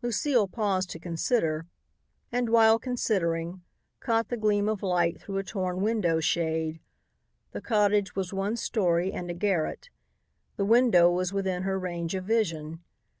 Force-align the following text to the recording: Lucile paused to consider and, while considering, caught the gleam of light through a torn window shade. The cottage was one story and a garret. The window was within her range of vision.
Lucile 0.00 0.46
paused 0.46 0.88
to 0.90 1.00
consider 1.00 1.66
and, 2.30 2.50
while 2.50 2.78
considering, 2.78 3.62
caught 3.98 4.28
the 4.28 4.36
gleam 4.36 4.68
of 4.68 4.80
light 4.80 5.20
through 5.20 5.38
a 5.38 5.42
torn 5.42 5.80
window 5.80 6.20
shade. 6.20 6.78
The 7.50 7.60
cottage 7.60 8.14
was 8.14 8.32
one 8.32 8.54
story 8.56 9.10
and 9.12 9.28
a 9.28 9.34
garret. 9.34 9.90
The 10.56 10.64
window 10.64 11.10
was 11.10 11.32
within 11.32 11.64
her 11.64 11.80
range 11.80 12.14
of 12.14 12.22
vision. 12.24 12.84